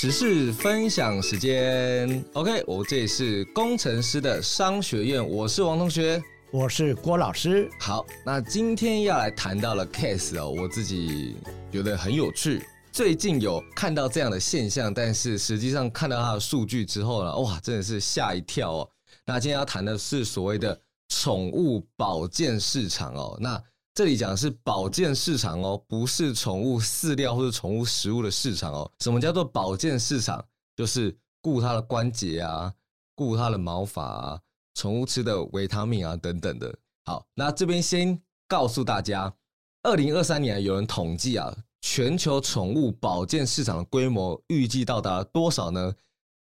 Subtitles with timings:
[0.00, 7.68] 时事分享时间，OK，我这里是工程师的商学院，我是王同学，我是郭老师。
[7.80, 11.34] 好，那今天要来谈到了 case 哦，我自己
[11.72, 12.64] 觉得很有趣。
[12.92, 18.90] 最近有看到这样的现象，但是实际上看到它的数据之后呢，哇，真的是吓一跳哦。
[19.26, 23.36] 那今天要谈的是所谓的宠物保健市场哦。
[23.40, 23.60] 那
[23.98, 28.88] 这里讲的是保健市场哦，不是宠物饲料或者宠物食物的市场哦。
[29.00, 30.46] 什么叫做保健市场？
[30.76, 32.72] 就是顾它的关节啊，
[33.16, 34.40] 顾它的毛发啊，
[34.76, 36.72] 宠物吃的维他命啊等等的。
[37.06, 38.16] 好，那这边先
[38.46, 39.34] 告诉大家，
[39.82, 45.92] 二零二三年有人统计啊，全球宠物保健市场的规模预计到达多少呢？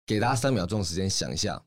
[0.05, 1.64] 给大家三秒钟时间想一下，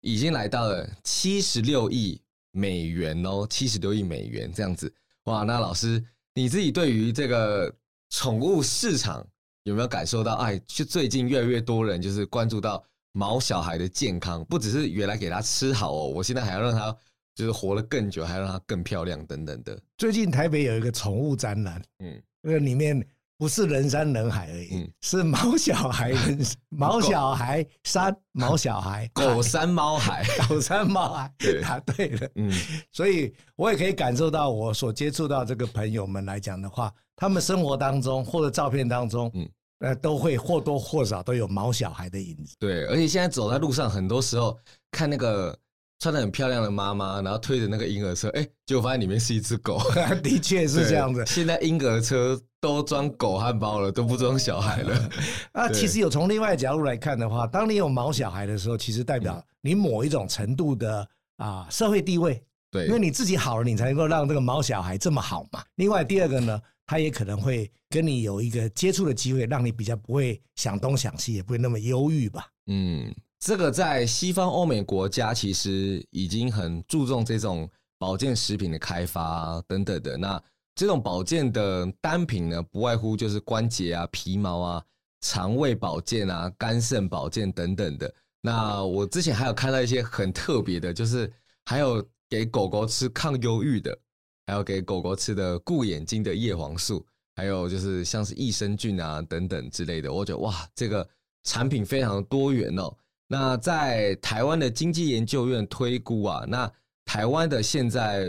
[0.00, 2.20] 已经来到了七十六亿。
[2.52, 4.92] 美元哦，七十多亿美元这样子
[5.24, 5.44] 哇！
[5.44, 7.72] 那老师你自己对于这个
[8.10, 9.26] 宠物市场
[9.64, 10.34] 有没有感受到？
[10.34, 16.96] 哎，就最近越来越多人就是关注到毛小孩的健康，不只是原来给它吃好哦，我现在还要让它
[17.34, 19.80] 就是活得更久，还要让它更漂亮等等的。
[19.96, 23.06] 最近台北有一个宠物展览，嗯，那个里面。
[23.40, 26.38] 不是人山人海而已，嗯、是毛小孩人，
[26.68, 32.28] 毛小孩山，毛小孩 狗山猫海， 狗山猫海，答对了。
[32.34, 32.52] 嗯，
[32.92, 42.54] 所以我也可以感受到，我所接触到这个朋友们来讲的话，他们生活当中或者照片当中，嗯，呃，都会或多或少都有毛小孩的影子。
[42.58, 44.54] 对，而且现在走在路上，很多时候
[44.90, 45.58] 看那个。
[46.00, 49.78] 穿的很漂亮的妈妈，然后推着那个婴儿车，哎，结果发现里面是一只狗。
[50.24, 51.22] 的确是这样子。
[51.26, 55.10] 现在婴儿车都装狗汉堡了，都不装小孩了。
[55.52, 62.42] 那其实有从另外角度来看的话，当你有毛小孩的时候，其实代表你某一种程度的啊社会地位。
[62.70, 65.62] 对，因为你自己好了，你才能够让这个毛小孩这么好嘛。
[65.74, 72.46] 另外第二个呢，他也可能会跟你有一个接触的机会，让你比较不会想东想西，也不会那么忧郁吧。
[72.68, 73.14] 嗯。
[73.40, 77.68] 这个在西方欧美国家其实已经很注重这种
[77.98, 80.16] 保健食品的开发等等的。
[80.18, 80.42] 那
[80.74, 84.84] 这种保健的单品呢，不外乎就是关节啊、皮毛啊、
[85.22, 88.14] 肠胃保健啊、肝肾保健等等的。
[88.42, 91.30] 那我之前还有看到一些很特别的，就是
[91.64, 93.98] 还有给狗狗吃抗忧郁的，
[94.46, 97.04] 还有给狗狗吃的顾眼睛的叶黄素，
[97.36, 100.12] 还有就是像是益生菌啊等等之类的。
[100.12, 101.06] 我觉得哇，这个
[101.44, 102.94] 产品非常多元哦。
[103.32, 106.68] 那在台湾的经济研究院推估啊，那
[107.04, 108.26] 台湾的现在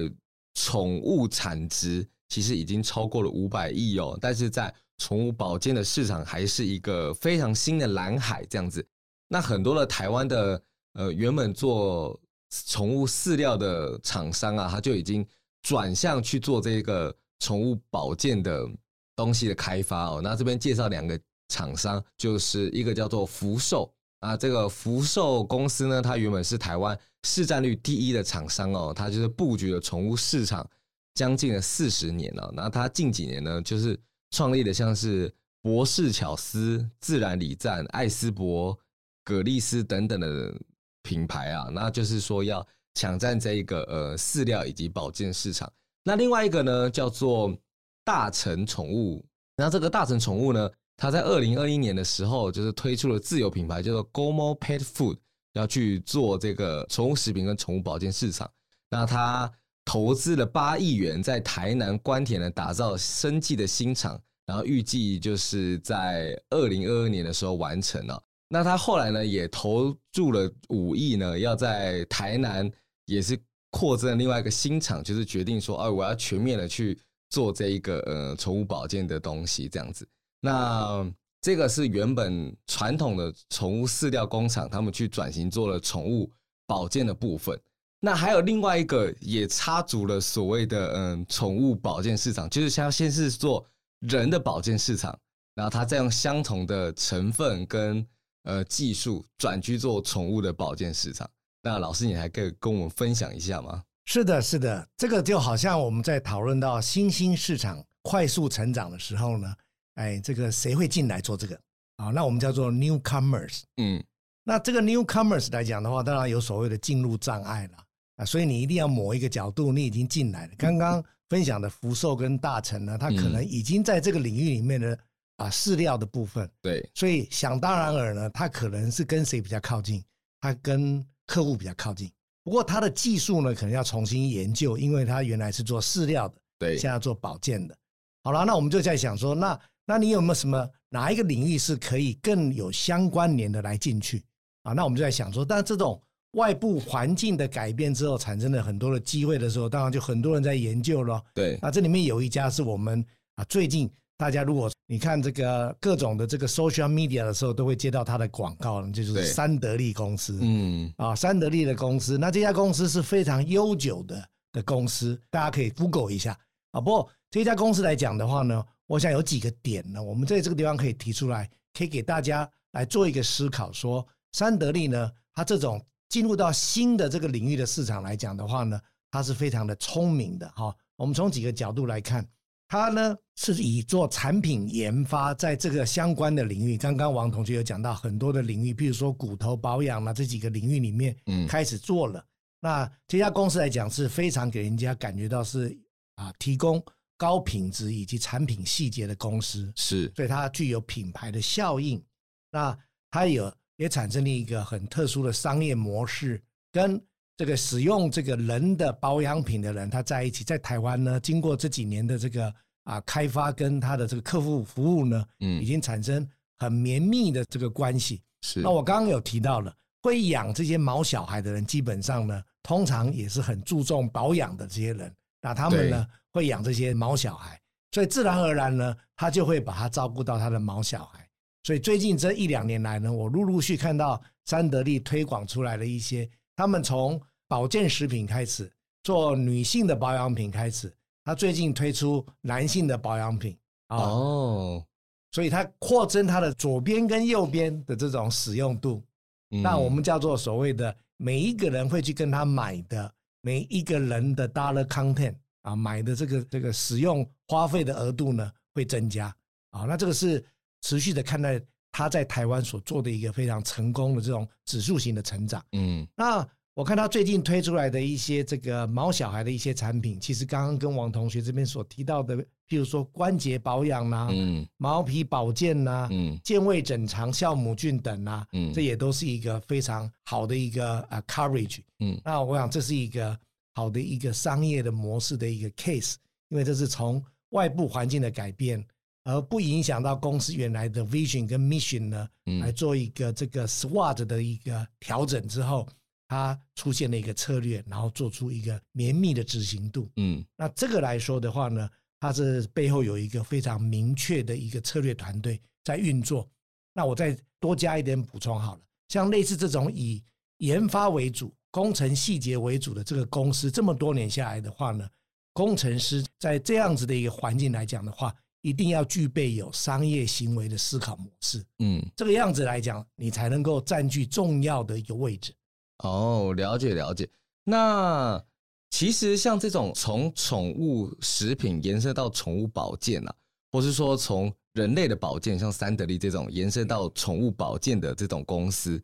[0.54, 8.88] 宠物产值其实已经超过了五百亿哦，但是在宠物保健的市场还是一个非常新的蓝海这样子。
[9.28, 10.62] 那很多的台湾的
[10.94, 12.20] 呃原本做
[12.68, 15.26] 宠物饲料的厂商啊，他就已经
[15.64, 18.70] 转向去做这个宠物保健的
[19.16, 20.22] 东西的开发哦。
[20.24, 23.92] 那这边介绍两个厂商，就是一个叫做福寿。
[24.22, 30.68] 啊，这个福寿公司呢，它原本是台湾市占率第一的厂商哦，它就是布局了宠物市场
[31.16, 32.52] 将近了四十年了。
[32.56, 34.00] 那它近几年呢，就是
[34.30, 38.78] 创立的像是博士巧思、自然礼赞、艾斯伯、
[39.24, 40.54] 葛丽丝等等的
[41.02, 45.72] 品牌啊，那就是说要抢占这一个呃饲料以及保健市场。
[46.04, 47.56] 那另外一个呢，叫做
[48.04, 49.26] 大成宠物，
[49.58, 50.70] 那这个大成宠物呢，
[51.02, 55.18] 他在二零二一年的时候，就是推出了自有品牌，叫做 Gomo Pet Food，
[55.54, 58.48] 要去做这个宠物食品跟宠物保健市场。
[58.88, 59.52] 那他
[59.84, 68.24] 投资了八亿元，在台南官田呢打造生技的新厂，然后预计就是在二零二二年的时候完成了。
[68.48, 72.72] 那他后来呢也投注了五亿呢，要在台南
[73.08, 73.36] 也是
[73.72, 76.96] 扩增另外一个新厂，就是决定说，哎，我要全面的去
[77.32, 80.08] 做这一个呃宠物保健的东西，这样子。
[80.42, 81.10] 那
[81.40, 86.30] 这个是原本传统的宠物饲料工厂，他们去转型做了宠物
[86.68, 87.58] 保健的部分。
[88.00, 93.64] 那还有另外一个也插足了所谓的嗯宠物保健市场，就是像先是做
[94.00, 95.16] 人的保健市场，
[95.54, 98.04] 然后他再用相同的成分跟
[98.44, 101.30] 呃技术转去做宠物的保健市场。
[101.62, 103.84] 那老师，你还可以跟我们分享一下吗？
[104.06, 109.56] 是的，是的，这个就好像我们在讨论到新兴市场快速成长的时候呢。
[109.96, 111.60] 哎，这个谁会进来做这个
[111.98, 112.08] 啊？
[112.08, 113.62] 那我们叫做 newcomers。
[113.78, 114.04] 嗯，
[114.44, 117.78] 那这个 newcomers 来讲的话，当然有所谓的进入障碍了
[118.18, 118.26] 啊。
[118.26, 120.54] 所以你一定要某一个角度，你已经进来了。
[120.58, 124.98] 刚刚分享的福寿跟大成呢，他可能已经在这个领域里面的
[125.38, 126.50] 啊饲料的部分。
[126.62, 130.04] 对，所以想当然尔呢，他可能是跟谁比较靠近？
[130.40, 132.12] 他跟客户比较靠近。
[132.44, 137.78] 不过他的技术呢，可能要重新研究，因为他原来是做饲料的，对，现在做保健的。
[138.24, 139.60] 好了，那我们就在想说，那
[139.92, 144.24] 那你有没有什么哪一个领域是可以更有相关联的来进去
[144.64, 144.72] 啊？
[144.72, 146.02] 那我们就在想说，但这种
[146.38, 151.22] 外部环境的改变之后产生了很多的机会的时候，当然就很多人在研究了。
[151.34, 153.06] 对，那这里面有一家是我们
[153.36, 160.40] 啊，最近大家如果你看这个各种的这个 social media 的时候，都会接到它的广告，就是三得利公司。
[160.42, 166.40] 嗯，啊，三得利的公司，那这家公司是非常悠久的的公司，大家可以 Google 一下
[166.72, 166.82] 啊。
[166.82, 173.72] 不过这家公司来讲的话呢，我想有几个点呢，我们在这个地方可以提出来，可以给大家来做一个思考。
[173.72, 178.80] 说三得利呢，它这种进入到新的这个领域的市场来讲的话呢，
[179.10, 180.76] 它是非常的聪明的哈。
[180.98, 182.28] 我们从几个角度来看，
[182.68, 192.24] 它呢是以做产品研发，在这个相关的领域，刚刚王同学有讲到很多的领域，譬如说骨头保养啊这几个领域里面，嗯，开始做了。
[192.60, 195.76] 那这家公司来讲是非常给人家感觉到是
[196.16, 196.84] 啊提供。
[197.18, 202.04] 高品质以及产品细节的公司是，所以它具有品牌的效应。
[202.52, 202.76] 那
[203.12, 206.42] 它有也产生了一个很特殊的商业模式，
[206.72, 207.00] 跟
[207.38, 212.52] 这个使用这个人的保养品的人他在一起，在台湾呢，经过这几年的这个
[212.86, 216.28] 啊开发，跟他的这个客户服务呢，嗯，已经产生
[216.58, 218.24] 很绵密的这个关系。
[218.42, 218.62] 是。
[218.62, 219.72] 那我刚刚有提到了，
[220.02, 225.14] 会养这些毛小孩的人，基本上呢，通常也是很注重保养的这些人。
[225.42, 227.60] 那他们呢，会养这些毛小孩，
[227.92, 231.28] 所以自然而然呢，他就会把他照顾到他的毛小孩。
[231.64, 238.72] 所以最近这一两年来呢，我陆陆续看到三得利推广出来的一些，他们从保健食品开始
[239.04, 243.58] 做女性的保养品开始，他最近推出男性的保养品
[243.90, 244.86] 哦，
[245.32, 249.04] 所以他扩增他的左边跟右边的这种使用度，
[249.50, 253.14] 那我们叫做所谓的每一个人会去跟他买的。
[253.42, 259.28] 每一个人的 dollar content 啊，买的这个这个使用花费的额度呢会增加
[259.72, 260.44] 啊，那这个是
[260.82, 261.62] 持续的看待
[261.92, 265.64] 他在台湾所做的一个非常成功的这种指数型的成长。
[265.74, 281.80] 嗯，那我看他最近推出来的一些这个毛小孩的一些产品，其实刚刚跟王同学这边所提到的，譬如说关节保养呐、啊，嗯，毛皮保健呐、啊，嗯，健胃整肠、酵母菌等啊，嗯，这也都是一个非常好的一个啊 coverage。
[282.00, 283.38] 嗯，那我想这是一个
[283.76, 286.16] 好的一个商业的模式的一个 case，
[286.48, 288.82] 因为这是从外部环境的改变，
[289.26, 292.30] 而不影响到公司原来的 vision 跟 mission 呢，
[292.62, 295.86] 来做一个这个 SWOT 的一个调整之后，
[296.32, 300.10] 它出现了一个策略，然后做出一个绵密的执行度。
[300.16, 301.90] 嗯，那这个来说的话呢，
[302.22, 306.50] 它是背后有一个非常明确的一个策略团队在运作。
[306.94, 310.24] 那我再多加一点补充好了，像类似这种以
[310.60, 311.54] 研发为主。
[311.70, 315.06] 工程细节为主的这个公司，这么多年下来的话呢，
[315.52, 321.62] 工程师在这样子的一个环境来讲的话，一定要具备有商业行为的思考模式。
[321.80, 325.54] 嗯，这个样子来讲，你才能够占据重要的一个位置。
[326.04, 327.28] 哦，了解了解。
[327.64, 328.44] 那
[328.90, 333.36] 其实像这种从宠物食品延伸到宠物保健啊，
[333.72, 339.02] 或是说从人类的保健，像三得利这种延伸到宠物保健的这种公司，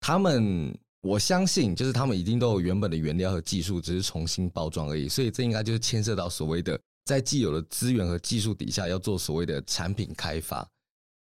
[0.00, 0.76] 他们。
[1.02, 5.08] 我相信，就是他们已经都有原本的原料和技术，只是重新包装而已。
[5.08, 10.68] 所以这应该就是牵涉到所谓的在既有的资源和技术底下，要做所谓的产品开发，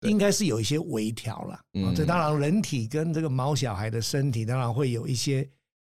[0.03, 1.59] 应该是有一些微调了。
[1.73, 5.47] 嗯，这当然人体跟这个毛小孩的身体当然会有一些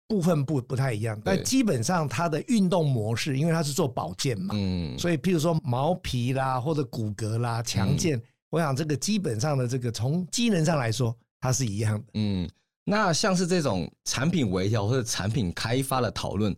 [0.07, 12.49] 部分不不太一样，但基本上它的运动模式，因为它是做保健嘛，嗯，所以譬如说毛皮啦或者骨骼啦强健，我想这个基本上的这个从机能上来说，它是一样的，嗯。
[12.85, 16.53] 那像是这种产品微调或者产品开发的讨论，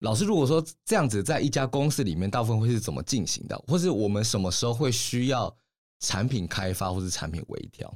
[0.00, 3.56] 老师如果说这样子在一家公司里面，大部分会是怎么进行的？
[3.68, 5.56] 或是我们什么时候会需要
[6.00, 7.92] 产品开发或是产品微调？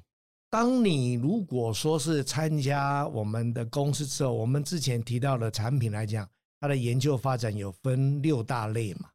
[0.50, 6.28] 当你如果说是参加我们的公司之后，我们之前提到的产品来讲，
[6.60, 9.08] 它的研究发展有分六大类嘛，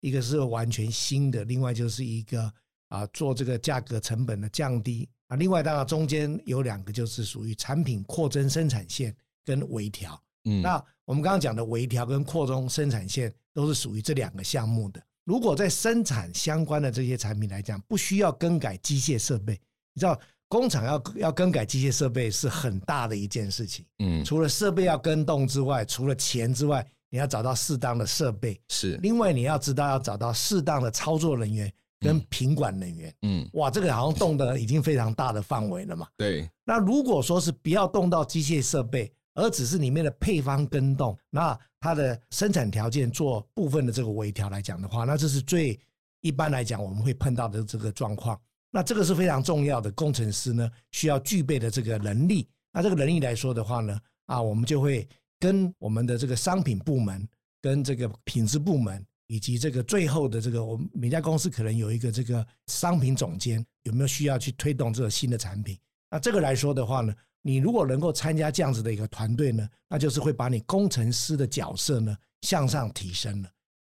[0.00, 2.52] 一个是完全新的，另外就是一个
[2.88, 5.08] 啊做这个价格成本的降低。
[5.26, 9.12] 啊，另外当然中间有两个，就是属于产品扩增生产线
[9.44, 10.22] 跟微调。
[10.44, 15.02] 嗯，那我们刚刚讲的微调跟扩增生产线都是属于这两个项目的。
[15.24, 19.52] 如果在生产相关的这些产品来讲，不需要更改机械设备，
[19.92, 23.84] 你知道工厂要要更改机械设备是很大的一件事情。
[23.98, 28.60] 嗯，除了设备要更动之外，除了钱之外，你要找到适当的设备。
[28.68, 31.72] 是，另外你要知道要找到适当的操作人员。
[32.00, 36.06] 跟品管人员，嗯，哇，这个好像动的已经非常大的范围了嘛。
[36.18, 36.46] 对。
[36.62, 45.78] 那如果说是不要动到机械设备，而只是里面的配方跟动，那它的生产条件做部分的这个微调来讲的话，那这是最
[46.20, 48.40] 一般来讲我们会碰到的这个状况。
[48.70, 52.48] 那这个是非常重要的，工程师呢需要具备的这个能力。
[52.72, 55.06] 那这个能力来说的话呢，啊，我们就会
[55.38, 57.28] 跟我们的这个商品部门、
[57.62, 65.78] 跟这个品质部门，以及这个最后的这个我们每家公司可能有一个这个商品总监，有没有需要去推动这个新的产品？
[66.10, 67.14] 那这个来说的话呢，
[67.46, 73.50] 你如果能够参加这样子的一个团队呢，那就是会把你工程师的角色呢向上提升了。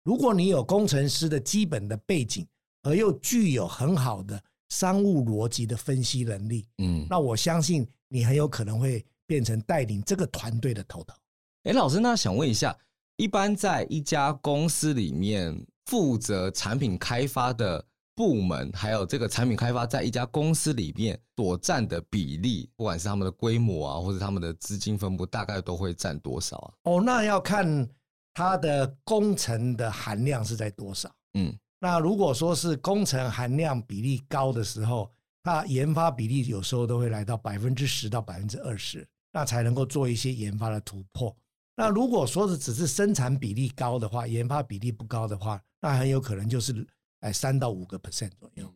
[0.03, 2.45] 如果你有工程师的基本的背景，
[2.83, 11.13] 而又具有很好的商务逻辑的分析能力，嗯，那我相信你很有可能会变成带领这个团队的头头。
[11.63, 12.77] 哎，老师，那想问一下，
[13.15, 17.85] 一般在一家公司里面负责产品开发的
[18.17, 26.73] 部门，还有这个产品开发在一家公司里面所占的比例，不管是他们的规模啊，或者他们的资金分布，大概都会占多少啊？
[26.85, 27.87] 哦，那要看
[28.33, 31.55] 它的工程的含量是在多少，嗯。
[31.79, 35.11] 那如果说是工程含量比例高的时候，
[35.43, 41.37] 那研发比例有时候都会来到百分之十到百分之二十，那才能够做一些研发的突破。
[41.75, 46.73] 那如果说是只是生产比例高的话，研发比例不高的话，那很有可能就是
[47.21, 48.73] 哎三到五个 percent 左右。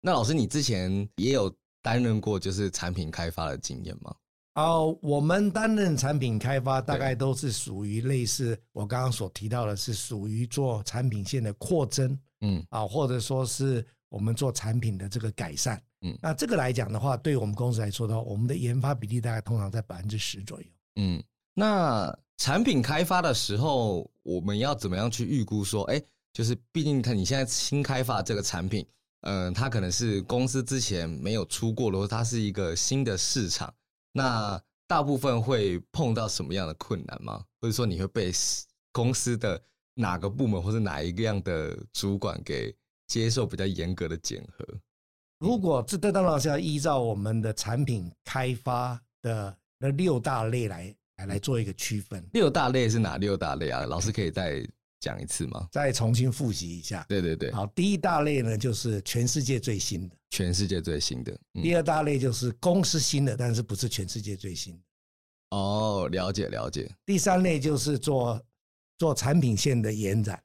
[0.00, 4.14] 那老师，你之前也有担任过就是产品开发的经验吗？
[4.54, 7.12] 哦，我们担任产品开发，大概。
[7.12, 20.66] 都是属于类似我刚刚所提到的，是属于做产品线的扩增，嗯，啊，或者说是我们做产品的这个改善，嗯，那这个来讲的话，对我们公司来说的话，我们的研发比例大概通常在百分之十左右，
[20.96, 21.22] 嗯，
[21.54, 26.00] 那产品开发的时候，我们要怎么样去预估说，哎，
[26.34, 28.84] 就是毕竟看你现在新开发这个产品，
[29.20, 33.72] 嗯，它可能是公司之前没有出过的，或它是一个新的市场。
[34.12, 37.42] 那大部分会碰到什么样的困难吗？
[37.60, 38.32] 或者说你会被
[38.92, 39.62] 公司的
[39.94, 42.74] 哪个部门或者哪一个样的主管给
[43.06, 44.66] 接受比较严格的检核？
[45.38, 52.24] 如果这这当然是要依照我们的产品开发的那六大类来来来做一个区分。
[52.32, 53.84] 六大类是哪六大类啊？
[53.86, 54.66] 老师可以再
[55.04, 55.68] 讲一次吗？
[55.70, 57.04] 再重新复习一下。
[57.06, 57.52] 对对对。
[57.52, 60.16] 好，第一大类呢，就是全世界最新的。
[60.30, 61.38] 全世界最新的。
[61.52, 64.80] 嗯、第二大类就是公司新的，但是不是全世界最新的。
[65.50, 66.90] 哦，了解了解。
[67.04, 68.42] 第三类就是做
[68.96, 70.42] 做产品线的延展。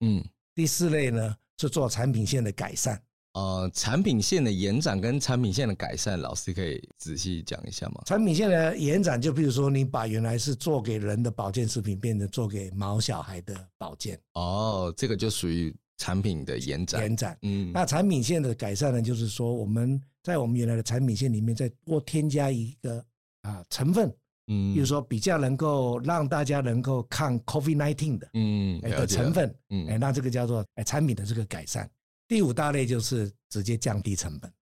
[0.00, 0.24] 嗯。
[0.54, 3.00] 第四类呢是做产品线的改善。
[3.34, 8.02] 呃，产品线的延展跟产品线的改善，老师可以仔细讲一下吗？
[8.04, 14.18] 产品线的延展，就比如说你把原来是做给人的保健食品，变成做给毛小孩的保健。
[14.34, 17.02] 哦，这个就属于产品的延展。
[17.02, 17.70] 延展，嗯。
[17.72, 23.04] 那产品线的改善呢，就是说我们在我们原来的产品线里面再多添加一个
[23.42, 24.12] 啊成分，
[24.48, 31.88] 嗯，比如说比较能够让大家能够抗 COVID-19 的，嗯，的成分，嗯，哎，那这个叫做哎产品的这个改善。
[32.30, 34.52] 第五大类就是直接降低成本，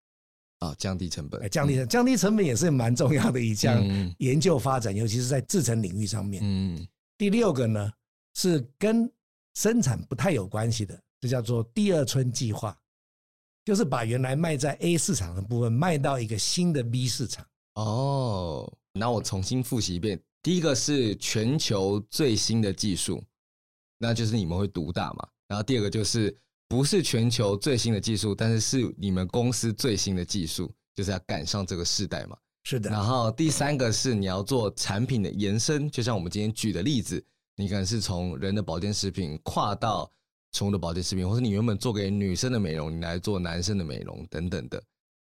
[0.60, 3.84] 啊，降低成本，降低成降低成本也是蛮重要的一项
[4.20, 6.42] 研究发展，尤其是在制成领域上面。
[6.42, 7.92] 嗯，第六个呢
[8.36, 9.06] 是跟
[9.52, 12.74] 生产不太有关系的，这叫做第二春计划，
[13.66, 17.46] 就是把原来卖在 A 市场的部分卖到一个新的 B 市场。
[17.74, 23.22] 哦，那我重新复习一遍，第一个是全球最新的技术，
[23.98, 26.34] 那就是你们会独大嘛，然后第二个就是。
[26.68, 32.36] 不是全球最新的技术，但是是你们公司最新的技术，就是要赶上这个时代嘛。
[32.64, 32.90] 是的。
[32.90, 37.24] 然后第三个是你要做产品的延伸，就像我们今天举的例子，
[37.56, 40.10] 你可能是从人的保健食品跨到
[40.52, 44.82] 宠物的保健食品，或是你原本做给女生的美容，你来做男生的美容等等的。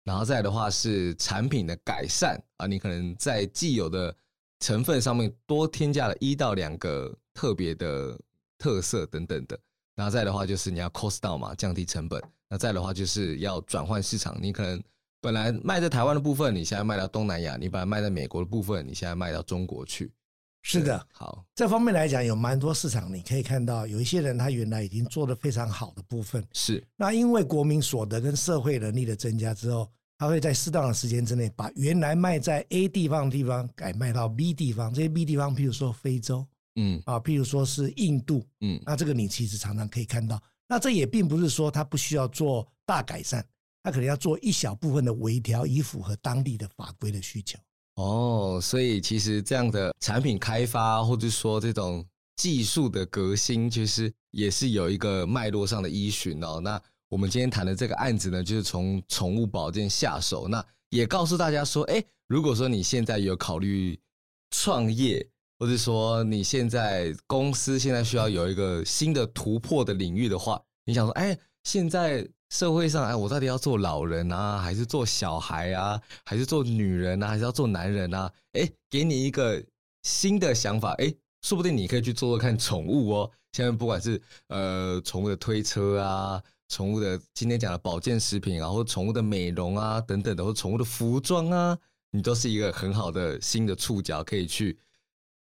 [0.03, 4.13] 然后再来的话是产品的改善啊，你可能在既有的
[4.60, 8.19] 成分上面多添加了一到两个特别的
[8.58, 9.58] 特色等等的。
[10.00, 12.24] 然后再的话就是你要 cost down 嘛，降低成本。
[12.48, 14.82] 那再的话就是要转换市场，你可能
[15.20, 20.10] 本来卖在台湾的部分，你现在卖到东南亚；你本来卖在美国的部分，你现在卖到中国去。
[20.62, 26.82] 是的，好，这方面来讲有蛮多市场，你可以看到有一些人他原来已经做得非常好的部分，是。
[26.96, 34.94] 那因为国民所得跟社会能力的增加之后，他会在适当的时间之内把原来卖在 A 地方的地方改卖到 B 地方。
[34.94, 36.48] 这些 B 地方，譬如说非洲。
[36.76, 40.42] 嗯啊，譬如说是印度，嗯，那这个你其实常常可以看到。
[40.68, 43.46] 那这也并不是说它不需要做大改善，
[43.82, 47.58] 它可能要做一小部分的微调，以符合当地的法规的需求。
[47.96, 56.62] 哦，所以其实这样的产品开发，或者说这种技术的革新，其实也是有一个脉络上的依循哦。
[56.62, 60.48] 那我们今天谈的这个案子呢，就是从宠物保健下手。
[60.48, 64.00] 那也告诉大家说，哎，如果说你现在有考虑
[64.52, 65.28] 创业。
[65.60, 78.32] 或者说你现在公司现在需要有一个新的突破的领域的话，你想说，哎，现在社会上，哎，我到底要做老人啊，还是做小孩啊，还是做女人啊，还是要做男人啊？
[78.54, 79.62] 哎，给你一个
[80.04, 83.30] 新的想法，哎，说不定你可以去做做看宠物哦。
[83.51, 91.78] 现在不管是呃宠物的推车啊，宠物的今天讲的保健食品啊，或宠物的美容啊等等的，或宠物的服装啊，
[92.12, 94.78] 你都是一个很好的新的触角，可以去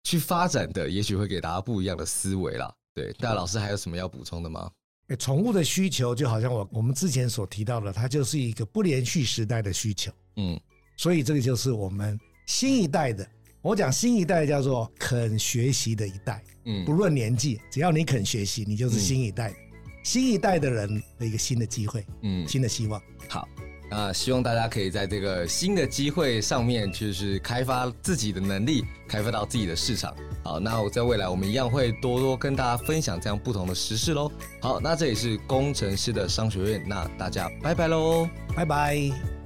[0.03, 2.73] 去发展的，也许会给大家不一样的思维啦。
[2.93, 4.69] 对，那老师还有什么要补充的吗？
[5.07, 10.11] 哎，宠物的需求就好像我我们之前所提到的，它就是一个不连续时代的需求。
[10.35, 10.59] 嗯，
[10.97, 13.27] 所以这个就是我们新一代的。
[13.61, 16.43] 我讲新一代叫做肯学习的一代。
[16.65, 19.49] 嗯，不论年纪，只要你肯学习，你就是新一代。
[19.49, 19.55] 嗯，
[20.03, 23.01] 新一代的人的一个新的机会，嗯，新的希望。
[23.27, 23.47] 好。
[23.89, 30.15] 啊，希望大家可以在这个新的机会上面，就是开发自己的能力，开发到自己的市场。
[30.43, 34.31] 好，那我在未来我们一样会多多跟大家分享这样不同的时事喽。
[34.61, 39.38] 好，那这里是工程师的商学院，那大家拜拜喽，拜拜。